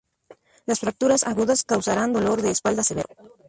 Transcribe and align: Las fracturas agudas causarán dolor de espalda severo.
Las 0.65 0.79
fracturas 0.79 1.21
agudas 1.27 1.63
causarán 1.63 2.11
dolor 2.11 2.41
de 2.41 2.49
espalda 2.49 2.83
severo. 2.83 3.09